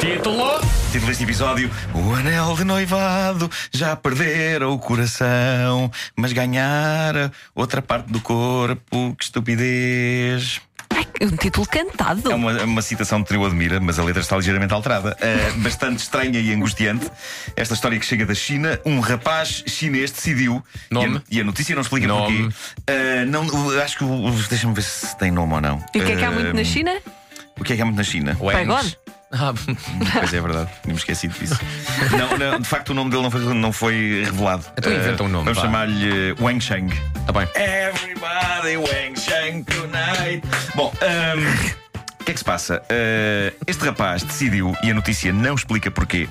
Título. 0.00 0.60
Título 0.92 1.06
deste 1.08 1.24
episódio: 1.24 1.70
O 1.94 2.12
anel 2.14 2.54
de 2.56 2.62
noivado 2.64 3.50
já 3.72 3.96
perdera 3.96 4.68
o 4.68 4.78
coração, 4.78 5.90
mas 6.14 6.32
ganhara 6.32 7.32
outra 7.54 7.80
parte 7.80 8.12
do 8.12 8.20
corpo. 8.20 9.14
Que 9.18 9.24
estupidez. 9.24 10.60
É 11.18 11.24
um 11.24 11.30
título 11.36 11.66
cantado. 11.66 12.30
É 12.30 12.34
uma, 12.34 12.52
é 12.52 12.64
uma 12.64 12.82
citação 12.82 13.20
de 13.20 13.26
Trio 13.26 13.44
Admira, 13.46 13.80
mas 13.80 13.98
a 13.98 14.04
letra 14.04 14.20
está 14.20 14.36
ligeiramente 14.36 14.72
alterada. 14.74 15.16
É 15.20 15.50
bastante 15.56 15.98
estranha 16.00 16.38
e 16.38 16.52
angustiante. 16.52 17.10
Esta 17.56 17.72
história 17.74 17.98
que 17.98 18.04
chega 18.06 18.24
da 18.26 18.34
China, 18.34 18.78
um 18.84 19.00
rapaz 19.00 19.64
chinês 19.66 20.10
decidiu. 20.10 20.62
Nome? 20.90 21.22
E 21.30 21.36
a, 21.36 21.38
e 21.38 21.40
a 21.40 21.44
notícia 21.44 21.74
não 21.74 21.82
explica 21.82 22.06
Nome? 22.06 22.44
porquê. 22.44 22.54
Ah, 22.88 23.24
não, 23.26 23.46
o- 23.46 23.80
acho 23.80 23.98
que. 23.98 24.04
Deixa-me 24.50 24.74
ver 24.74 24.82
se 24.82 25.16
tem 25.18 25.30
nome 25.30 25.54
ou 25.54 25.60
não. 25.62 25.82
E 25.94 25.98
o 26.00 26.04
que 26.04 26.12
é 26.12 26.16
que 26.16 26.24
há 26.24 26.30
muito 26.30 26.52
na 26.54 26.60
Ah, 26.60 26.64
China? 26.64 26.92
O 27.58 27.64
que 27.64 27.72
é 27.72 27.76
que 27.76 27.80
há 27.82 27.84
muito 27.86 27.96
na 27.96 28.04
China? 28.04 28.36
Saigon? 28.38 29.05
Ah, 29.38 29.52
Pois 30.18 30.32
é, 30.32 30.38
é 30.38 30.40
verdade, 30.40 30.70
tínhamos 30.82 31.02
esquecido 31.02 31.34
disso. 31.38 31.58
Não, 32.16 32.38
não, 32.38 32.60
de 32.60 32.66
facto, 32.68 32.90
o 32.90 32.94
nome 32.94 33.10
dele 33.10 33.22
não 33.22 33.30
foi, 33.30 33.54
não 33.54 33.72
foi 33.72 34.22
revelado. 34.24 34.64
Então 34.78 34.92
inventa 34.92 35.22
um 35.22 35.28
nome, 35.28 35.44
Vamos 35.44 35.60
chamar-lhe 35.60 36.30
eh, 36.30 36.34
Wang 36.40 36.60
Sheng. 36.60 36.88
tá 37.26 37.32
bem. 37.32 37.48
Everybody 37.54 38.76
Wang 38.76 39.18
Sheng 39.20 39.62
tonight. 39.64 40.42
Bom, 40.74 40.92
ahm, 41.00 41.40
o 42.20 42.24
que 42.24 42.30
é 42.30 42.34
que 42.34 42.38
se 42.38 42.44
passa? 42.44 42.82
Ah, 42.90 43.52
este 43.66 43.84
rapaz 43.84 44.22
decidiu, 44.22 44.74
e 44.82 44.90
a 44.90 44.94
notícia 44.94 45.32
não 45.32 45.54
explica 45.54 45.90
porquê, 45.90 46.28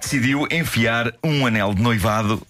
decidiu 0.00 0.46
enfiar 0.50 1.12
um 1.24 1.46
anel 1.46 1.74
de 1.74 1.82
noivado 1.82 2.44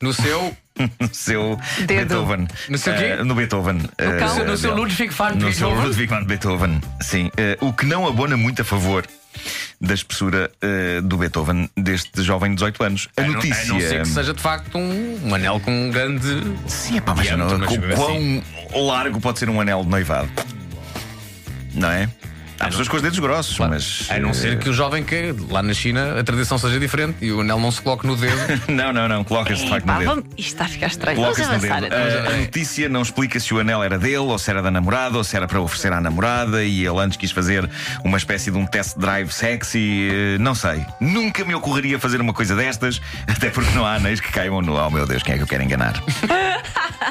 No 0.00 0.12
seu. 0.12 0.56
no 1.00 1.14
seu 1.14 1.58
Dedo. 1.86 2.08
Beethoven. 2.08 2.48
No 2.68 2.78
seu 2.78 2.94
quê? 2.94 3.16
Ah, 3.20 3.24
no 3.24 3.34
Beethoven. 3.34 3.74
No? 3.74 3.88
Ah, 3.98 4.44
No 4.44 4.56
seu. 4.56 4.74
Ludwig 4.74 5.12
van 5.14 5.30
No 5.34 5.52
seu 5.52 5.68
Beethoven. 5.68 5.86
Ludwig 5.86 6.08
van 6.10 6.24
Beethoven. 6.24 6.80
Sim. 7.00 7.30
Eh, 7.36 7.56
o 7.60 7.72
que 7.72 7.86
não 7.86 8.06
abona 8.06 8.36
muito 8.36 8.62
a 8.62 8.64
favor 8.64 9.06
da 9.80 9.94
espessura 9.94 10.50
eh, 10.62 11.00
do 11.02 11.16
Beethoven 11.16 11.68
deste 11.76 12.22
jovem 12.22 12.50
de 12.50 12.56
18 12.56 12.82
anos. 12.84 13.08
A, 13.16 13.20
A 13.22 13.24
não- 13.26 13.34
notícia. 13.34 13.64
A 13.64 13.68
não 13.68 13.80
ser 13.80 14.02
que 14.02 14.08
seja 14.08 14.34
de 14.34 14.40
facto 14.40 14.76
um, 14.78 15.20
um 15.28 15.34
anel 15.34 15.60
com 15.60 15.70
um 15.70 15.90
grande. 15.90 16.42
Sim, 16.66 16.98
é 16.98 17.00
pá, 17.00 17.14
mas 17.14 17.30
não, 17.30 17.58
mas 17.58 17.68
com- 17.68 17.76
mesmo 17.78 17.92
assim. 18.06 18.42
quão 18.70 18.86
largo 18.86 19.20
pode 19.20 19.38
ser 19.38 19.48
um 19.48 19.60
anel 19.60 19.82
de 19.84 19.90
noivado? 19.90 20.28
Não 21.74 21.90
é? 21.90 22.08
Há 22.64 22.68
pessoas 22.68 22.88
com 22.88 22.96
os 22.96 23.02
dedos 23.02 23.18
grossos, 23.18 23.58
mas. 23.58 24.06
A 24.10 24.18
não 24.18 24.30
eh, 24.30 24.34
ser 24.34 24.58
que 24.58 24.68
o 24.68 24.72
jovem 24.72 25.04
que 25.04 25.34
lá 25.50 25.62
na 25.62 25.74
China 25.74 26.18
a 26.18 26.24
tradição 26.24 26.56
seja 26.58 26.80
diferente 26.80 27.16
e 27.20 27.30
o 27.30 27.40
anel 27.42 27.60
não 27.60 27.70
se 27.70 27.80
coloque 27.82 28.06
no 28.06 28.16
dedo. 28.16 28.34
Não, 28.68 28.92
não, 28.92 29.08
não. 29.08 29.22
Coloca-se 29.24 29.62
de 29.64 29.68
facto 29.68 29.86
no 29.86 29.92
dedo. 29.98 30.04
vamos... 30.06 30.24
Isto 30.36 30.48
está 30.52 30.64
a 30.64 30.68
ficar 30.68 30.86
estranho. 30.86 31.20
Vamos 31.20 31.36
Coloca-se 31.36 31.66
no 31.68 31.74
dedo. 31.74 31.86
então. 31.86 31.98
A, 31.98 32.34
a 32.34 32.36
notícia 32.38 32.88
não 32.88 33.02
explica 33.02 33.38
se 33.38 33.52
o 33.54 33.58
anel 33.60 33.82
era 33.82 33.98
dele, 33.98 34.16
ou 34.18 34.38
se 34.38 34.50
era 34.50 34.62
da 34.62 34.70
namorada, 34.70 35.16
ou 35.18 35.24
se 35.24 35.36
era 35.36 35.46
para 35.46 35.60
oferecer 35.60 35.92
à 35.92 36.00
namorada, 36.00 36.64
e 36.64 36.84
ele 36.86 36.98
antes 36.98 37.16
quis 37.16 37.30
fazer 37.30 37.68
uma 38.04 38.16
espécie 38.16 38.50
de 38.50 38.56
um 38.58 38.66
test 38.66 38.96
drive 38.98 39.30
sexy. 39.30 40.08
eh, 40.10 40.38
Não 40.38 40.54
sei. 40.54 40.84
Nunca 41.00 41.44
me 41.44 41.54
ocorreria 41.54 41.98
fazer 41.98 42.20
uma 42.20 42.32
coisa 42.32 42.56
destas, 42.56 43.00
até 43.28 43.50
porque 43.50 43.70
não 43.72 43.84
há 43.84 43.94
anéis 43.94 44.20
que 44.20 44.32
caibam 44.32 44.60
no. 44.62 44.74
Oh 44.74 44.90
meu 44.90 45.06
Deus, 45.06 45.22
quem 45.22 45.34
é 45.34 45.36
que 45.36 45.42
eu 45.42 45.48
quero 45.48 45.62
enganar? 45.62 45.94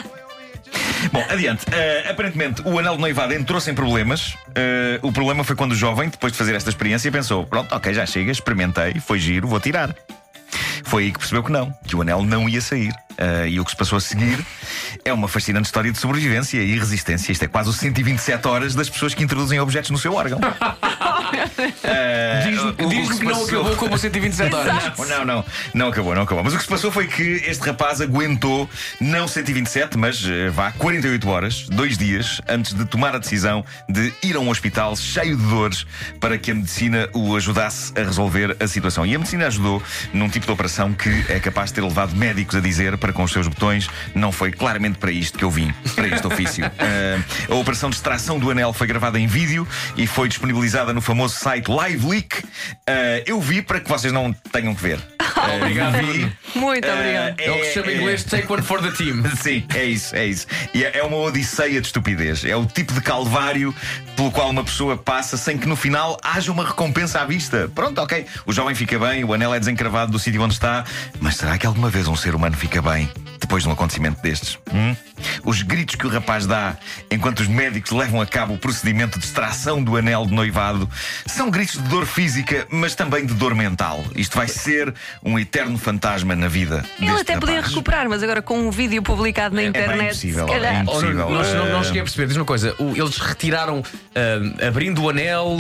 Bom, 1.12 1.26
adiante. 1.30 1.66
Eh, 1.72 2.10
aparentemente, 2.10 2.62
o 2.66 2.80
anel 2.80 2.96
de 2.96 3.02
noivado 3.02 3.34
entrou 3.34 3.60
sem 3.60 3.74
problemas. 3.74 4.36
Eh, 4.56 5.00
o 5.02 5.12
problema 5.12 5.44
foi 5.44 5.56
quando 5.56 5.72
o 5.72 5.76
jovem, 5.76 6.10
depois 6.10 6.34
de 6.34 6.38
fazer 6.38 6.56
esta 6.56 6.70
experiência, 6.70 7.12
pensou: 7.12 7.46
pronto, 7.46 7.74
ok, 7.74 7.94
já 7.94 8.06
chega, 8.06 8.32
experimentei, 8.32 8.96
foi 9.00 9.20
giro, 9.20 9.48
vou 9.48 9.60
tirar. 9.60 9.96
Foi 10.84 11.06
aí 11.06 11.12
que 11.12 11.18
percebeu 11.18 11.44
que 11.44 11.52
não, 11.52 11.74
que 11.88 11.96
o 11.96 12.02
anel 12.02 12.24
não 12.24 12.48
ia 12.48 12.62
sair. 12.62 12.94
Ah, 13.18 13.48
e 13.48 13.60
o 13.60 13.66
que 13.66 13.72
se 13.72 13.78
passou 13.78 13.98
a 13.98 14.02
seguir 14.02 14.44
é 15.06 15.14
uma 15.14 15.28
fascinante 15.28 15.66
história 15.66 15.92
de 15.92 15.98
sobrevivência 15.98 16.58
e 16.60 16.78
resistência. 16.78 17.32
Isto 17.32 17.46
é 17.46 17.48
quase 17.48 17.70
o 17.70 17.74
127 17.74 18.48
horas 18.48 18.76
das 18.76 18.90
pessoas 18.90 19.14
que 19.14 19.24
introduzem 19.24 19.60
objetos 19.60 19.90
no 19.92 19.98
seu 19.98 20.14
órgão. 20.14 20.40
Ah, 21.84 22.42
Diz-me 22.44 23.14
se 23.14 23.20
que 23.20 23.26
não 23.26 23.32
passou- 23.34 23.60
acabou 23.62 23.76
como 23.78 23.98
127 23.98 24.54
horas. 24.56 24.98
não, 24.98 25.06
não, 25.08 25.26
não, 25.26 25.46
não 25.74 25.88
acabou, 25.88 26.16
não 26.16 26.22
acabou. 26.24 26.44
Mas 26.44 26.54
o 26.54 26.58
que 26.58 26.64
se 26.64 26.70
passou 26.70 26.92
foi 26.92 27.08
que 27.08 27.44
este 27.46 27.66
rapaz 27.66 28.02
aguentou 28.02 28.70
não 29.00 29.28
127, 29.28 29.98
mas 29.98 30.24
eh, 30.26 30.50
vá 30.50 30.72
48 30.72 31.30
horas, 31.30 31.66
dois 31.70 31.98
dias, 31.98 32.42
antes 32.48 32.74
de 32.74 32.86
tomar 32.86 33.16
a 33.16 33.20
decisão 33.20 33.64
de 33.90 34.14
ir 34.24 34.36
a 34.36 34.40
um 34.40 34.50
hospital 34.50 34.96
cheio 34.96 35.36
de 35.38 35.44
dores 35.44 35.86
para 36.20 36.38
que 36.38 36.52
a 36.52 36.56
medicina 36.56 37.08
o 37.14 37.36
ajudasse 37.36 37.92
a 38.00 38.04
resolver 38.04 38.56
a 38.60 38.68
situação. 38.68 39.06
E 39.06 39.16
a 39.16 39.18
medicina 39.18 39.48
ajudou 39.48 39.82
num 40.14 40.30
tipo 40.30 40.46
de 40.46 40.52
operação 40.52 40.94
que 40.94 41.10
é 41.30 41.40
capaz 41.40 41.70
de 41.70 41.76
ter 41.76 41.82
levado 41.82 42.16
médicos 42.16 42.56
a 42.56 42.60
dizer 42.60 42.98
para 42.98 43.12
com 43.14 43.24
os 43.24 43.32
seus 43.32 43.48
botões: 43.48 43.90
não 44.16 44.32
foi 44.32 44.52
claramente 44.52 44.98
para 44.98 45.12
isto 45.12 45.38
que 45.38 45.44
eu 45.44 45.52
vim, 45.52 45.74
para 45.96 46.08
este 46.08 46.26
ofício. 46.28 46.64
Eh, 46.84 47.20
a 47.50 47.56
operação 47.56 47.90
de 47.90 47.96
extração 47.96 48.38
do 48.38 48.52
anel 48.52 48.74
foi 48.74 48.86
gravada 48.88 49.18
em 49.18 49.26
vídeo 49.26 49.66
e 49.96 50.06
foi 50.06 50.28
disponibilizada 50.28 50.92
no 50.94 51.02
famoso 51.02 51.23
site 51.30 51.70
Live 51.70 52.06
Leak. 52.08 52.44
Eh, 52.88 53.24
eu 53.28 53.40
vi 53.42 53.62
para 53.62 53.80
que 53.80 53.90
vocês 53.90 54.12
não 54.14 54.34
tenham 54.52 54.74
que 54.76 54.82
ver. 54.82 55.00
Eh, 55.44 55.58
Obrigado, 55.58 55.98
vi. 55.98 56.06
Bruno. 56.06 56.34
Muito 56.56 56.86
Eh, 56.88 56.94
obrigado. 56.94 57.40
É 57.42 57.52
o 57.52 57.56
que 57.60 57.66
se 57.66 57.74
chama 57.74 57.92
em 57.92 57.98
inglês 57.98 58.24
Take 58.24 58.50
One 58.54 58.62
for 58.62 58.82
the 58.82 58.92
Team. 58.92 59.24
Sim, 59.36 59.66
é 59.76 59.84
isso, 59.84 60.16
é 60.16 60.26
isso. 60.26 60.48
E 60.74 60.86
é 60.86 61.00
é 61.00 61.04
uma 61.04 61.18
odisseia 61.18 61.82
de 61.82 61.88
estupidez. 61.88 62.46
É 62.46 62.56
o 62.56 62.66
tipo 62.66 62.94
de 62.94 63.02
calvário 63.02 63.76
pelo 64.16 64.32
qual 64.32 64.50
uma 64.52 64.64
pessoa 64.64 64.96
passa 64.96 65.36
sem 65.36 65.58
que 65.58 65.68
no 65.68 65.76
final 65.76 66.18
haja 66.24 66.50
uma 66.50 66.66
recompensa 66.66 67.20
à 67.20 67.26
vista. 67.26 67.70
Pronto, 67.76 68.00
ok. 68.00 68.26
O 68.46 68.54
jovem 68.54 68.74
fica 68.74 68.98
bem, 68.98 69.26
o 69.26 69.34
anel 69.34 69.54
é 69.54 69.60
desencravado 69.60 70.14
do 70.14 70.20
sítio 70.20 70.42
onde 70.42 70.54
está. 70.54 70.86
Mas 71.20 71.36
será 71.36 71.58
que 71.58 71.66
alguma 71.66 71.90
vez 71.90 72.08
um 72.08 72.16
ser 72.16 72.36
humano 72.36 72.56
fica 72.56 72.82
bem 72.82 73.12
depois 73.44 73.64
de 73.64 73.70
um 73.70 73.72
acontecimento 73.74 74.22
destes? 74.22 74.58
hum? 74.74 74.96
Os 75.46 75.62
gritos 75.62 75.96
que 75.96 76.06
o 76.06 76.10
rapaz 76.10 76.46
dá 76.48 76.76
enquanto 77.12 77.40
os 77.42 77.48
médicos 77.48 77.92
levam 77.92 78.20
a 78.20 78.26
cabo 78.26 78.56
o 78.56 78.58
procedimento 78.58 79.20
de 79.20 79.26
extração 79.26 79.82
do 79.84 79.96
anel 79.96 80.26
de 80.26 80.34
noivado 80.34 80.90
são 81.26 81.50
gritos 81.50 81.76
de 81.82 81.88
dor 81.88 82.06
física, 82.06 82.66
mas 82.70 82.96
também 82.96 83.26
de 83.26 83.34
dor 83.34 83.56
mental. 83.56 84.04
Isto 84.16 84.36
vai 84.38 84.48
ser 84.48 84.94
um 85.24 85.38
eterno 85.40 85.78
fantasma 85.78 86.36
na 86.36 86.48
vida. 86.48 86.84
Ele 87.00 87.08
deste 87.12 87.22
até 87.22 87.40
podia 87.40 87.56
rapaz. 87.58 87.72
recuperar, 87.74 88.10
mas 88.10 88.24
agora 88.24 88.42
com 88.42 88.58
um 88.60 88.72
vídeo 88.72 89.02
publicado 89.04 89.56
na 89.56 89.62
bem 89.62 89.70
internet, 89.70 90.04
impossível, 90.06 90.48
se 90.48 90.54
calhar. 90.54 90.74
é 90.76 90.80
Oh, 90.80 90.84
Nuno, 90.84 90.94
Possível. 91.02 91.30
nós 91.30 91.54
não, 91.54 91.70
não 91.70 91.80
Eh, 91.80 91.84
cheguei 91.84 92.02
a 92.02 92.04
perceber. 92.04 92.28
Diz 92.28 92.36
uma 92.38 92.46
coisa: 92.46 92.76
o- 92.80 92.96
eles 92.96 93.18
retiraram, 93.18 93.84
ah, 94.16 94.68
abrindo 94.68 95.02
o 95.04 95.10
anel, 95.10 95.58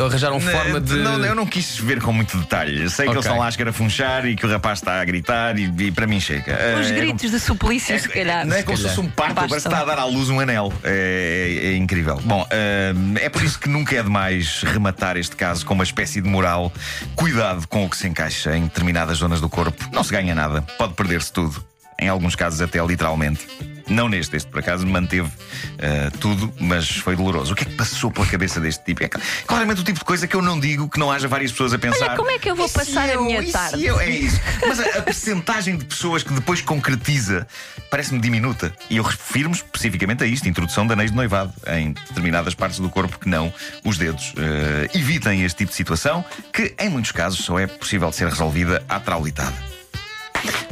ah, 0.00 0.06
arranjaram 0.06 0.38
forma 0.40 0.80
de. 0.80 0.94
Não, 0.96 1.24
eu 1.24 1.34
não 1.34 1.46
quis 1.46 1.76
ver 1.78 2.00
com 2.00 2.12
muito 2.12 2.36
detalhe. 2.36 2.88
Sei 2.90 3.04
que 3.06 3.10
Ok. 3.10 3.12
eles 3.14 3.24
estão 3.24 3.38
lá 3.38 3.46
a 3.46 3.48
escarafunchar 3.48 4.26
e 4.26 4.36
que 4.36 4.44
o 4.46 4.50
rapaz 4.50 4.78
está 4.78 5.00
a 5.00 5.04
gritar 5.04 5.58
e, 5.58 5.64
e 5.78 5.90
para 5.92 6.06
mim 6.06 6.20
chega. 6.20 6.52
Os 6.80 6.90
É, 6.90 6.94
de 7.30 7.38
suplício, 7.40 7.98
se 7.98 8.08
calhar. 8.08 8.46
Não 8.46 8.56
é 8.56 8.62
como 8.62 8.76
se 8.76 8.84
fosse 8.84 9.00
um 9.00 9.08
parto, 9.08 9.34
parece 9.34 9.52
que 9.52 9.56
está 9.68 9.80
a 9.80 9.84
dar 9.84 9.98
à 9.98 10.04
luz 10.04 10.28
um 10.30 10.40
anel. 10.40 10.72
É, 10.82 11.60
é- 11.62 11.66
é 11.72 11.76
incrível. 11.76 12.16
Bom, 12.24 12.46
eh, 12.50 12.92
é 13.20 13.28
por 13.28 13.42
isso 13.42 13.58
que 13.58 13.68
nunca 13.68 13.94
é 13.96 14.02
demais 14.02 14.62
rematar 14.62 15.16
este 15.16 15.36
caso 15.36 15.64
com 15.66 15.74
uma 15.74 15.84
espécie 15.84 16.20
de 16.20 16.28
moral. 16.28 16.72
Cuidado 17.14 17.66
com 17.68 17.84
o 17.84 17.90
que 17.90 17.96
se 17.96 18.06
encaixa 18.08 18.56
em 18.56 18.64
determinadas 18.64 19.18
zonas 19.18 19.40
do 19.40 19.48
corpo. 19.48 19.88
Não 19.92 20.02
se 20.02 20.10
ganha 20.12 20.34
nada, 20.34 20.62
pode 20.78 20.94
perder-se 20.94 21.32
tudo. 21.32 21.62
Em 21.98 22.08
alguns 22.08 22.34
casos, 22.34 22.60
até 22.60 22.84
literalmente. 22.84 23.46
Não 23.88 24.08
neste, 24.08 24.36
este 24.36 24.48
por 24.50 24.60
acaso 24.60 24.86
manteve 24.86 25.30
eh, 25.78 26.10
tudo, 26.20 26.52
mas 26.60 26.88
foi 26.88 27.16
doloroso. 27.16 27.52
O 27.52 27.56
que 27.56 27.62
é 27.62 27.66
que 27.66 27.74
passou 27.74 28.10
pela 28.10 28.26
cabeça 28.26 28.60
deste 28.60 28.84
tipo? 28.84 29.02
É 29.04 29.08
cl- 29.08 29.22
claramente 29.46 29.80
o 29.80 29.84
tipo 29.84 29.98
de 29.98 30.04
coisa 30.04 30.26
que 30.26 30.34
eu 30.36 30.42
não 30.42 30.58
digo 30.58 30.88
que 30.88 30.98
não 30.98 31.10
haja 31.10 31.26
várias 31.28 31.50
pessoas 31.52 31.72
a 31.72 31.78
pensar. 31.78 32.06
Olha, 32.08 32.16
como 32.16 32.30
é 32.30 32.38
que 32.38 32.50
eu 32.50 32.54
vou 32.56 32.66
"E 32.66 32.68
se 32.68 32.74
passar 32.74 33.08
a 33.08 33.12
eu? 33.14 33.22
minha 33.24 33.40
E 33.40 33.46
se 33.46 33.52
tarde?" 33.52 33.84
eu?" 33.84 33.98
É 34.00 34.08
isso. 34.08 34.40
Mas 34.66 34.80
a, 34.80 34.98
a 34.98 35.02
percentagem 35.02 35.76
de 35.76 35.84
pessoas 35.84 36.22
que 36.22 36.32
depois 36.32 36.60
concretiza 36.60 37.46
parece-me 37.90 38.20
diminuta. 38.20 38.72
E 38.88 38.96
eu 38.96 39.02
refiro-me 39.02 39.54
especificamente 39.54 40.22
a 40.24 40.26
isto: 40.26 40.48
introdução 40.48 40.86
de 40.86 40.92
anéis 40.92 41.10
de 41.10 41.16
noivado 41.16 41.52
em 41.66 41.92
determinadas 41.92 42.54
partes 42.54 42.78
do 42.78 42.88
corpo 42.88 43.18
que 43.18 43.28
não 43.28 43.52
os 43.84 43.98
dedos. 43.98 44.32
Eh, 44.36 44.90
evitem 44.98 45.42
este 45.44 45.58
tipo 45.58 45.70
de 45.70 45.76
situação, 45.76 46.24
que 46.52 46.74
em 46.78 46.88
muitos 46.88 47.12
casos 47.12 47.44
só 47.44 47.58
é 47.58 47.66
possível 47.66 48.08
de 48.10 48.16
ser 48.16 48.28
resolvida 48.28 48.82
à 48.88 48.98
traulitada. 49.00 49.54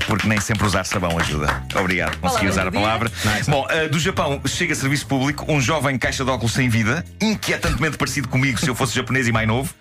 Porque 0.06 0.26
nem 0.26 0.40
sempre 0.40 0.66
usar 0.66 0.84
sabão 0.84 1.16
ajuda. 1.18 1.62
Obrigado, 1.78 2.16
consegui 2.18 2.48
usar 2.48 2.66
a 2.66 2.72
palavra. 2.72 3.10
Bom, 3.48 3.66
eh, 3.70 3.88
do 3.88 3.98
Japão 3.98 4.40
chega 4.46 4.72
a 4.72 4.76
serviço 4.76 5.06
público 5.06 5.44
um 5.48 5.60
jovem 5.60 5.96
caixa 5.98 6.24
de 6.24 6.30
óculos 6.30 6.52
sem 6.52 6.68
vida, 6.68 7.04
inquietantemente 7.20 7.96
parecido 7.96 8.28
comigo 8.28 8.58
se 8.58 8.68
eu 8.68 8.74
fosse 8.74 8.94
japonês 8.94 9.28
e 9.28 9.32
mais 9.32 9.46
novo, 9.46 9.72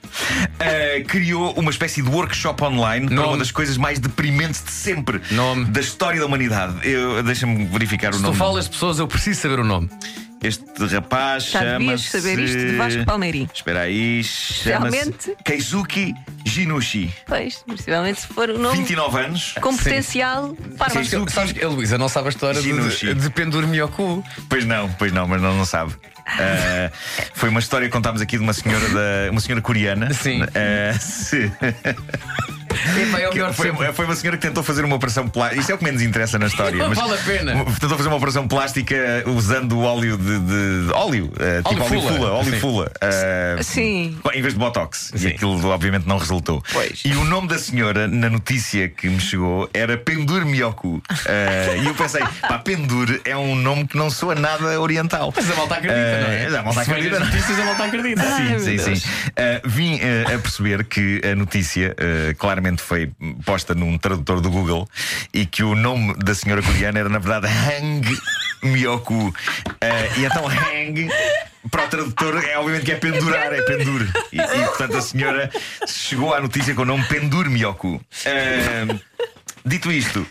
eh, 0.60 1.04
criou 1.08 1.54
uma 1.54 1.72
espécie 1.72 2.02
de 2.02 2.10
workshop 2.10 2.64
online 2.64 3.08
para 3.08 3.16
Nome. 3.16 3.28
uma 3.30 3.38
das 3.38 3.52
coisas 3.52 3.78
mais 3.78 3.98
deprimentes 4.00 4.64
de 4.64 4.72
sempre 4.72 5.22
Nome. 5.32 5.66
da 5.66 5.80
história 5.80 6.20
da 6.20 6.26
humanidade. 6.26 6.76
Deixa-me 7.26 7.66
verificar 7.66 8.10
o 8.12 8.14
Se 8.14 8.20
tu 8.20 8.26
nome. 8.28 8.38
falas 8.38 8.68
pessoas, 8.68 9.00
eu 9.00 9.08
preciso 9.08 9.40
saber 9.42 9.60
o 9.60 9.64
nome. 9.64 9.90
Este 10.42 10.64
rapaz 10.96 11.44
Já 11.52 11.60
devias 11.60 12.02
chama-se. 12.02 12.22
saber 12.22 12.40
isto 12.44 12.58
de 12.58 12.76
Vasco 12.78 13.06
Palmeirim. 13.06 13.50
Espera 13.54 13.82
aí, 13.82 14.24
chama-se 14.24 14.96
Realmente? 14.96 15.36
Keizuki 15.44 16.14
Jinushi. 16.46 17.14
Pois, 17.28 17.56
possivelmente 17.68 18.22
se 18.22 18.28
for 18.28 18.50
o 18.50 18.58
nome 18.58 18.78
29 18.78 19.20
anos. 19.20 19.56
com 19.62 19.76
potencial 19.76 20.56
para 20.78 21.04
Sim, 21.04 21.26
que, 21.26 21.32
sabes 21.32 21.52
que 21.52 21.66
Luísa 21.66 21.98
não 21.98 22.08
sabe 22.08 22.28
a 22.28 22.30
história 22.30 22.62
de, 22.62 22.68
Ginushi. 22.70 23.08
de, 23.08 23.16
de 23.16 23.30
pendur-me 23.30 23.78
ao 23.80 23.90
cu. 23.90 24.24
Pois 24.48 24.64
não, 24.66 24.90
pois 24.94 25.12
não, 25.12 25.28
mas 25.28 25.42
não, 25.42 25.54
não 25.58 25.66
sabe. 25.66 25.94
Ah, 26.26 26.90
foi 27.36 27.50
uma 27.50 27.60
história 27.60 27.88
que 27.88 27.92
contámos 27.92 28.22
aqui 28.22 28.38
de 28.38 28.44
uma 28.44 28.54
senhora, 28.54 28.88
da, 28.90 29.32
uma 29.32 29.42
senhora 29.42 29.62
coreana. 29.62 30.14
Sim. 30.14 30.42
Ah, 30.44 30.94
se- 31.00 31.52
Epá, 32.98 33.20
é 33.20 33.30
o 33.50 33.54
Foi, 33.54 33.72
foi 33.94 34.06
uma 34.06 34.16
senhora 34.16 34.38
que 34.38 34.46
tentou 34.48 34.64
fazer 34.64 34.84
uma 34.86 34.96
operação 34.96 35.28
plástica. 35.28 35.62
Isso 35.62 35.72
é 35.72 35.76
o 35.76 35.78
que 35.78 35.84
menos 35.84 36.02
interessa 36.02 36.38
na 36.40 36.48
história. 36.48 36.78
Não 36.78 36.90
mas 36.90 36.98
vale 36.98 37.14
a 37.14 37.18
pena. 37.18 37.66
Tentou 37.80 37.98
fazer 37.98 38.08
uma 38.08 38.18
operação 38.18 38.48
plástica 38.48 38.96
usando 39.28 39.80
óleo 39.82 40.18
de. 40.18 40.40
de- 40.40 40.92
óleo, 40.94 41.32
eh, 41.40 41.62
tipo 41.68 41.82
Óleo 41.84 42.00
óleo 42.00 42.02
fula. 42.18 42.32
Óleo 42.32 42.52
Sim. 42.52 42.60
fula. 42.60 42.92
eh, 43.02 43.58
Sim. 43.62 44.18
Em 44.34 44.42
vez 44.42 44.54
de 44.54 44.60
botox. 44.60 45.12
Sim. 45.16 45.28
E 45.28 45.32
aquilo 45.32 45.68
obviamente 45.70 46.08
não 46.08 46.18
resultou. 46.18 46.64
Pois. 46.72 47.02
E 47.06 47.14
o 47.16 47.24
nome 47.26 47.48
da 47.48 47.58
senhora, 47.58 48.08
na 48.08 48.30
notícia 48.30 48.88
que 48.90 49.08
me 49.08 49.20
chegou, 49.20 49.70
era 49.74 49.98
Pendur 49.98 50.46
Miyoku. 50.46 51.02
Eh, 51.26 51.80
e 51.84 51.86
eu 51.86 51.94
pensei, 51.96 52.22
pá, 52.42 52.58
Pendur 52.60 53.20
é 53.26 53.36
um 53.38 53.56
nome 53.56 53.88
que 53.88 53.98
não 53.98 54.10
soa 54.10 54.36
nada 54.36 54.80
oriental. 54.80 55.34
Mas 55.36 55.50
a 55.52 55.56
malta 55.56 55.76
acredita, 55.76 56.22
não 56.22 56.30
é? 56.30 56.60
A 56.60 56.64
malta 56.64 56.82
acredita. 56.82 57.20
notícias, 57.20 57.60
a 57.60 57.66
malta 57.66 57.84
acredita. 57.86 58.22
Sim, 58.22 58.54
Ai, 58.54 58.60
sim, 58.60 58.78
sim. 58.96 59.08
Uh, 59.30 59.68
vim 59.70 59.96
uh, 59.96 60.36
a 60.36 60.40
perceber 60.40 60.84
que 60.86 61.22
a 61.32 61.36
notícia 61.36 61.96
uh, 62.00 62.36
foi 62.82 63.12
posta 63.46 63.74
num 63.74 63.98
tradutor 63.98 64.42
do 64.42 64.50
Google 64.50 64.88
e 65.34 65.46
que 65.46 65.64
o 65.64 65.76
nome 65.76 66.14
da 66.16 66.34
senhora 66.34 66.62
coreana 66.62 67.00
era 67.00 67.10
na 67.10 67.20
verdade 67.20 67.48
Hang 67.48 68.08
Myoku. 68.64 69.28
Uh, 69.28 69.34
e 70.18 70.26
então 70.26 70.46
Hang. 70.48 71.10
Para 71.70 71.86
o 71.86 71.90
tradutor 71.90 72.44
é 72.44 72.58
obviamente 72.58 72.86
que 72.86 72.92
é 72.94 72.96
pendurar, 72.96 73.54
é 73.54 73.62
pendur. 73.64 74.08
E, 74.32 74.38
e, 74.38 74.66
portanto 74.66 74.98
a 74.98 75.02
senhora 75.02 75.50
chegou 75.86 76.34
à 76.34 76.40
notícia 76.40 76.74
com 76.74 76.84
o 76.84 76.86
nome 76.86 77.04
Pendur 77.06 77.50
Myoku. 77.50 77.96
Uh, 77.96 79.00
dito 79.66 79.92
isto, 79.92 80.26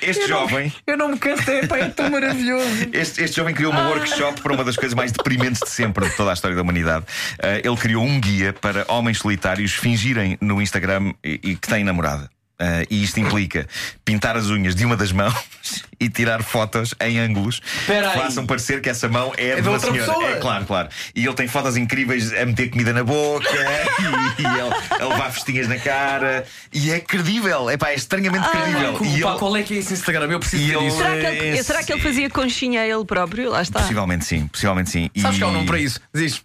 este 0.00 0.26
jovem. 0.28 0.72
Eu 0.86 0.96
não 0.96 1.08
me 1.08 1.18
canso, 1.18 1.50
é, 1.50 1.66
pá, 1.66 1.78
é 1.78 1.88
tão 1.88 2.10
maravilhoso. 2.10 2.62
Este, 2.92 3.22
este 3.22 3.36
jovem 3.36 3.54
criou 3.54 3.72
uma 3.72 3.88
workshop 3.88 4.40
para 4.40 4.52
uma 4.52 4.64
das 4.64 4.76
coisas 4.76 4.94
mais 4.94 5.12
deprimentes 5.12 5.60
de 5.60 5.70
sempre 5.70 6.08
de 6.08 6.16
toda 6.16 6.30
a 6.30 6.34
história 6.34 6.54
da 6.54 6.62
humanidade. 6.62 7.04
Uh, 7.38 7.66
ele 7.66 7.76
criou 7.76 8.04
um 8.04 8.20
guia 8.20 8.52
para 8.52 8.84
homens 8.88 9.18
solitários 9.18 9.72
fingirem 9.72 10.36
no 10.40 10.60
Instagram 10.60 11.12
e, 11.24 11.40
e 11.42 11.56
que 11.56 11.68
têm 11.68 11.84
namorada. 11.84 12.30
Uh, 12.62 12.86
e 12.88 13.02
isto 13.02 13.18
implica 13.18 13.66
pintar 14.04 14.36
as 14.36 14.46
unhas 14.46 14.76
de 14.76 14.84
uma 14.84 14.96
das 14.96 15.10
mãos 15.10 15.34
e 15.98 16.08
tirar 16.08 16.44
fotos 16.44 16.94
em 17.00 17.18
ângulos 17.18 17.60
que 17.86 17.90
aí. 17.92 18.04
façam 18.20 18.46
parecer 18.46 18.80
que 18.80 18.88
essa 18.88 19.08
mão 19.08 19.32
é, 19.36 19.56
de 19.56 19.62
da 19.62 19.70
uma 19.70 19.72
outra 19.78 19.90
senhora. 19.90 20.12
pessoa. 20.12 20.30
É 20.30 20.36
claro, 20.36 20.64
claro. 20.64 20.88
E 21.14 21.24
ele 21.26 21.34
tem 21.34 21.48
fotos 21.48 21.76
incríveis 21.76 22.32
a 22.32 22.46
meter 22.46 22.70
comida 22.70 22.92
na 22.92 23.02
boca 23.02 23.48
e, 24.38 24.42
e 24.42 24.46
ele, 24.46 25.02
a 25.02 25.06
levar 25.08 25.32
festinhas 25.32 25.66
na 25.66 25.76
cara. 25.78 26.44
E 26.72 26.92
é 26.92 27.00
credível, 27.00 27.68
é 27.68 27.76
pá, 27.76 27.90
é 27.90 27.94
estranhamente 27.96 28.48
credível. 28.48 28.92
Como, 28.92 29.10
e 29.18 29.20
pá, 29.22 29.30
ele- 29.30 29.38
qual 29.40 29.56
é 29.56 29.62
que 29.64 29.74
é 29.74 29.78
esse 29.78 29.92
Instagram? 29.94 30.30
Eu 30.30 30.38
preciso 30.38 30.62
E 30.62 30.66
ver 30.68 30.76
ele- 30.76 30.86
isso. 30.86 30.96
Será 30.98 31.10
que, 31.18 31.26
ele, 31.26 31.48
esse- 31.48 31.64
será 31.64 31.82
que 31.82 31.92
ele 31.92 32.00
fazia 32.00 32.30
conchinha 32.30 32.80
a 32.82 32.86
ele 32.86 33.04
próprio? 33.04 33.50
Lá 33.50 33.62
está. 33.62 33.80
Possivelmente 33.80 34.24
sim, 34.24 34.46
possivelmente 34.46 34.88
sim. 34.90 35.10
Sabes 35.18 35.36
E- 35.36 35.38
que 35.40 35.44
há 35.44 35.48
um 35.48 35.52
nome 35.52 35.66
para 35.66 35.78
isso? 35.80 36.00
Diz. 36.14 36.40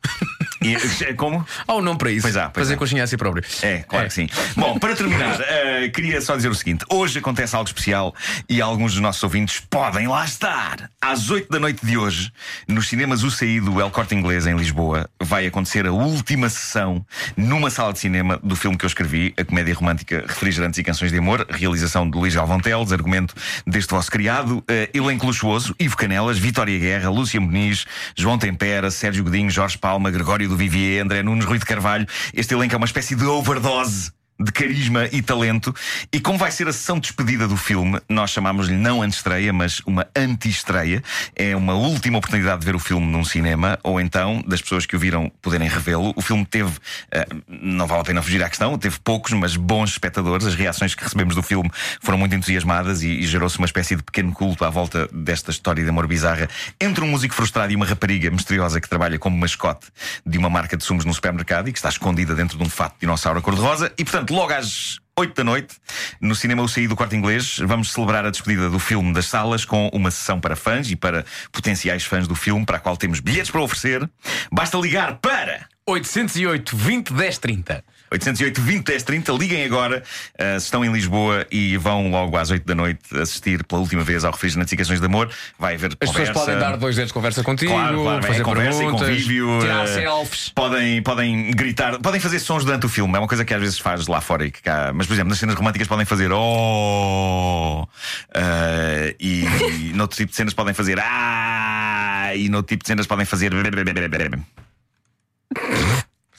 E- 0.62 1.14
como? 1.16 1.46
Há 1.68 1.76
um 1.76 1.82
nome 1.82 1.98
para 1.98 2.12
isso. 2.12 2.22
Pois 2.24 2.38
há, 2.38 2.50
pois 2.50 2.66
Fazer 2.66 2.76
há. 2.76 2.78
conchinha 2.78 3.04
a 3.04 3.08
si 3.08 3.18
próprio. 3.18 3.44
É, 3.62 3.80
claro 3.80 4.08
que 4.08 4.14
sim. 4.14 4.30
Bom, 4.56 4.78
para 4.80 4.96
terminar, 4.96 5.40
eh, 5.48 5.90
queria 5.90 6.22
só 6.22 6.36
dizer 6.36 6.50
o 6.50 6.56
seguinte: 6.56 6.86
hoje 6.90 7.20
acontece 7.20 7.56
algo 7.56 7.68
especial 7.68 8.14
e 8.50 8.62
alguns 8.62 8.94
dos 8.94 9.02
nossos 9.02 9.22
ouvintes 9.24 9.60
podem 9.70 10.08
lá 10.08 10.24
estar. 10.26 10.90
Às 11.02 11.30
8 11.30 11.50
da 11.50 11.60
noite 11.60 11.86
de 11.86 11.98
hoje, 11.98 12.32
nos 12.68 12.88
cinemas 12.88 13.24
UCI 13.24 13.60
do 13.60 13.80
El 13.80 13.90
Corte 13.92 14.16
Inglês, 14.16 14.46
em 14.48 14.56
Lisboa, 14.56 15.10
vai 15.22 15.46
acontecer 15.46 15.86
a 15.86 15.92
última 15.92 16.50
sessão 16.50 17.06
numa 17.36 17.70
sala 17.70 17.94
de 17.94 18.00
cinema 18.00 18.40
do 18.44 18.56
filme 18.56 18.78
que 18.78 18.86
eu 18.86 18.88
escrevi, 18.88 19.34
a 19.38 19.44
comédia 19.44 19.74
romântica 19.74 20.24
Refrigerantes 20.28 20.78
e 20.80 20.84
Canções 20.84 21.12
de 21.12 21.18
Amor, 21.18 21.46
realização 21.50 22.10
de 22.10 22.18
Luís 22.18 22.36
Galvão 22.36 22.60
Teles, 22.60 22.92
argumento 22.92 23.34
deste 23.66 23.92
vosso 23.92 24.12
criado, 24.12 24.64
eh, 24.68 24.90
elenco 24.94 25.26
luxuoso, 25.26 25.76
Ivo 25.80 25.96
Canelas, 25.98 26.38
Vitória 26.38 26.78
Guerra, 26.78 27.10
Lúcia 27.10 27.40
Muniz, 27.40 27.86
João 28.16 28.38
Tempera, 28.38 28.90
Sérgio 28.92 29.24
Godinho, 29.24 29.50
Jorge 29.50 29.78
Palma, 29.78 30.10
Gregório 30.12 30.47
Vivier, 30.56 31.04
André 31.04 31.24
Nunes, 31.24 31.46
Rui 31.46 31.60
de 31.60 31.66
Carvalho. 31.66 32.06
Este 32.34 32.54
elenco 32.54 32.76
é 32.76 32.78
uma 32.78 32.86
espécie 32.86 33.16
de 33.16 33.26
overdose 33.26 34.17
de 34.40 34.52
carisma 34.52 35.08
e 35.12 35.22
talento. 35.22 35.74
E 36.12 36.20
como 36.20 36.38
vai 36.38 36.52
ser 36.52 36.68
a 36.68 36.74
sessão 36.74 36.96
de 36.96 37.04
despedida 37.04 37.48
do 37.48 37.58
filme, 37.58 38.00
nós 38.08 38.32
chamámos-lhe 38.32 38.76
não 38.76 39.02
antestreia, 39.02 39.52
mas 39.52 39.82
uma 39.86 40.08
anti-estreia. 40.16 41.04
É 41.36 41.56
uma 41.56 41.74
última 41.74 42.18
oportunidade 42.18 42.60
de 42.60 42.66
ver 42.66 42.76
o 42.76 42.80
filme 42.80 43.06
num 43.06 43.24
cinema, 43.24 43.80
ou 43.84 44.00
então 44.00 44.44
das 44.48 44.62
pessoas 44.62 44.86
que 44.86 44.96
o 44.96 45.00
viram 45.00 45.32
poderem 45.42 45.68
revê-lo. 45.68 46.14
O 46.16 46.22
filme 46.22 46.46
teve, 46.46 46.72
eh, 47.12 47.26
não 47.48 47.88
vale 47.88 48.02
a 48.02 48.04
pena 48.04 48.22
fugir 48.22 48.44
à 48.44 48.50
questão, 48.50 48.78
teve 48.78 49.00
poucos, 49.00 49.34
mas 49.34 49.56
bons 49.56 49.92
espectadores. 49.92 50.46
As 50.46 50.56
reações 50.56 50.94
que 50.94 51.04
recebemos 51.04 51.36
do 51.36 51.42
filme 51.42 51.70
foram 52.02 52.18
muito 52.18 52.36
entusiasmadas 52.36 53.04
e, 53.04 53.10
e 53.10 53.28
gerou-se 53.28 53.58
uma 53.58 53.66
espécie 53.66 53.96
de 53.96 54.04
pequeno 54.04 54.32
culto 54.32 54.64
à 54.66 54.70
volta 54.70 55.08
desta 55.12 55.52
história 55.52 55.84
de 55.84 55.90
amor 55.90 56.08
bizarra 56.08 56.48
entre 56.80 57.04
um 57.04 57.08
músico 57.08 57.34
frustrado 57.34 57.72
e 57.72 57.76
uma 57.76 57.86
rapariga 57.86 58.30
misteriosa 58.30 58.80
que 58.80 58.88
trabalha 58.88 59.18
como 59.18 59.38
mascote 59.38 59.88
de 60.26 60.38
uma 60.38 60.50
marca 60.50 60.78
de 60.78 60.84
sumos 60.84 61.06
no 61.06 61.14
supermercado 61.14 61.70
e 61.70 61.72
que 61.72 61.80
está 61.80 61.90
escondida 61.90 62.36
dentro 62.36 62.58
de 62.58 62.64
um 62.64 62.70
fato 62.70 62.94
de 62.94 63.00
dinossauro 63.02 63.42
cor-de-rosa. 63.42 63.92
E 63.98 64.04
portanto, 64.04 64.27
logo 64.34 64.54
às 64.54 65.00
8 65.18 65.34
da 65.36 65.44
noite, 65.44 65.76
no 66.22 66.36
cinema 66.36 66.62
UCI 66.62 66.88
do 66.88 66.96
Corte 66.96 67.16
Inglês, 67.16 67.58
vamos 67.64 67.92
celebrar 67.92 68.24
a 68.24 68.30
despedida 68.30 68.70
do 68.70 68.78
filme 68.78 69.12
das 69.14 69.26
salas 69.26 69.66
com 69.66 69.90
uma 69.92 70.12
sessão 70.12 70.40
para 70.40 70.56
fãs 70.56 70.92
e 70.92 70.96
para 70.96 71.26
potenciais 71.52 72.04
fãs 72.04 72.28
do 72.28 72.36
filme, 72.36 72.66
para 72.66 72.78
a 72.78 72.80
qual 72.80 72.96
temos 72.96 73.20
bilhetes 73.20 73.50
para 73.50 73.62
oferecer. 73.62 74.08
Basta 74.52 74.78
ligar 74.78 75.16
para 75.18 75.68
808 75.88 76.78
20 76.78 77.14
10 77.14 77.38
30. 77.40 77.84
808 78.12 78.62
20 78.62 78.86
10 78.86 79.04
30. 79.04 79.32
Liguem 79.34 79.64
agora 79.66 80.02
uh, 80.02 80.60
se 80.60 80.66
estão 80.66 80.84
em 80.84 80.92
Lisboa 80.92 81.46
e 81.52 81.78
vão 81.78 82.10
logo 82.10 82.38
às 82.38 82.50
8 82.50 82.66
da 82.66 82.76
noite 82.76 83.00
assistir 83.18 83.64
pela 83.64 83.82
última 83.82 84.04
vez 84.04 84.24
ao 84.24 84.32
Refrigerantes 84.32 84.72
e 84.72 84.78
Canções 84.78 85.00
de 85.00 85.06
Amor. 85.06 85.30
Vai 85.60 85.76
haver 85.76 85.92
As 86.00 86.08
conversa. 86.10 86.34
pessoas 86.34 86.46
podem 86.46 86.60
dar 86.60 86.78
dois 86.78 86.96
dedos 86.96 87.10
de 87.10 87.14
conversa 87.14 87.44
contigo, 87.44 87.72
Claro, 87.72 88.02
claro, 88.04 88.24
fazer 88.24 88.42
é 88.42 88.44
conversa 88.44 88.82
e 88.82 88.86
perguntas, 88.86 89.08
convívio. 89.10 89.60
tirar 89.62 89.84
eh, 89.84 89.88
selfies. 89.88 90.50
Podem, 90.50 91.02
podem 91.02 91.52
gritar, 91.52 92.00
podem 92.00 92.20
fazer 92.20 92.40
sons 92.40 92.64
durante 92.64 92.86
o 92.86 92.90
filme. 92.90 93.16
É 93.16 93.20
uma 93.20 93.28
coisa 93.28 93.44
que 93.44 93.54
às 93.54 93.60
vezes 93.60 93.80
faz 93.80 94.08
lá 94.08 94.22
fora 94.22 94.46
e 94.46 94.52
que 94.52 94.62
cá. 94.62 94.92
Mas, 94.94 95.08
por 95.08 95.14
exemplo, 95.14 95.30
nas 95.30 95.40
cenas 95.40 95.56
românticas 95.56 95.88
podem 95.88 96.06
fazer 96.06 96.32
oh 96.32 97.88
eh, 98.34 99.16
e, 99.20 99.44
e 99.46 99.94
noutro 99.96 100.18
tipo 100.18 100.32
de 100.32 100.36
cenas 100.36 100.54
podem 100.54 100.74
fazer 100.74 101.00
ah 101.00 102.32
e 102.36 102.50
noutro 102.50 102.70
tipo 102.70 102.84
de 102.84 102.88
cenas 102.88 103.08
podem 103.08 103.26
fazer. 103.26 103.52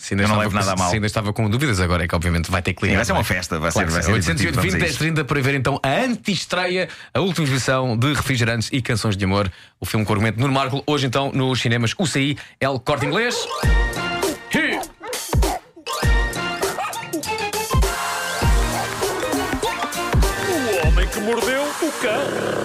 Se 0.09 0.15
ainda, 0.15 0.23
Eu 0.25 0.29
não 0.29 0.37
estava, 0.37 0.43
levo 0.43 0.55
nada 0.55 0.73
a 0.73 0.77
mal. 0.77 0.89
se 0.89 0.95
ainda 0.95 1.07
estava 1.07 1.33
com 1.35 1.51
dúvidas, 1.51 1.81
agora 1.81 2.03
é 2.05 2.09
que 2.09 2.15
obviamente 2.15 2.51
vai 2.51 2.63
ter 2.63 2.73
que 2.73 2.83
ligar. 2.83 2.97
Vai 2.97 3.05
ser 3.05 3.13
não 3.13 3.17
é? 3.17 3.21
uma 3.21 3.25
festa, 3.25 3.59
vai 3.59 3.71
Claro 3.71 3.89
ser, 3.91 3.95
vai 3.95 4.03
ser 4.03 4.07
sim. 4.09 4.17
808 4.17 4.39
divertido, 4.39 4.63
20 4.63 4.71
vamos 4.71 4.75
a 4.75 4.79
10 4.79 4.91
isso. 4.91 4.99
30 5.01 5.25
para 5.27 5.41
ver 5.43 5.55
então 5.55 5.79
a 5.83 5.89
anti-estreia, 5.89 6.89
a 7.13 7.21
última 7.21 7.45
exibição 7.45 7.95
de 7.95 8.15
refrigerantes 8.15 8.71
e 8.73 8.81
canções 8.81 9.19
de 9.19 9.25
amor. 9.27 9.53
O 9.79 9.85
filme 9.85 10.07
com 10.07 10.13
argumento 10.15 10.41
Nuno 10.41 10.55
Marco, 10.55 10.83
hoje 10.87 11.07
então 11.07 11.31
nos 11.31 11.61
cinemas 11.61 11.95
UCI, 11.99 12.39
El 12.59 12.81
Corte 12.81 13.05
Inglês. 13.05 13.37
O 20.83 20.87
homem 20.89 21.07
que 21.09 21.21
mordeu 21.21 21.63
o 21.63 21.93
cão. 22.01 22.58